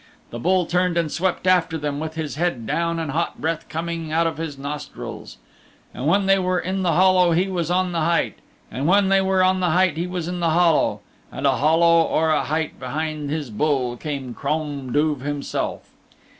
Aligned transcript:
The 0.31 0.39
Bull 0.39 0.65
turned 0.65 0.97
and 0.97 1.11
swept 1.11 1.45
after 1.45 1.77
them 1.77 1.99
with 1.99 2.15
his 2.15 2.33
head 2.33 2.65
down 2.65 2.97
and 2.97 3.11
hot 3.11 3.39
breath 3.39 3.69
coming 3.69 4.11
out 4.11 4.25
of 4.25 4.37
his 4.37 4.57
nostrils. 4.57 5.37
And 5.93 6.07
when 6.07 6.25
they 6.25 6.39
were 6.39 6.59
in 6.59 6.81
the 6.81 6.93
hollow 6.93 7.33
he 7.33 7.47
was 7.47 7.69
on 7.69 7.91
the 7.91 8.01
height, 8.01 8.39
and 8.71 8.87
when 8.87 9.09
they 9.09 9.21
were 9.21 9.43
on 9.43 9.59
the 9.59 9.69
height 9.69 9.97
he 9.97 10.07
was 10.07 10.27
in 10.27 10.39
the 10.39 10.49
hollow. 10.49 11.01
And 11.31 11.45
a 11.45 11.57
hollow 11.57 12.01
or 12.01 12.31
a 12.31 12.45
height 12.45 12.79
behind 12.79 13.29
his 13.29 13.51
Bull 13.51 13.95
came 13.95 14.33
Crom 14.33 14.91
Duv 14.91 15.19
himself. 15.21 15.91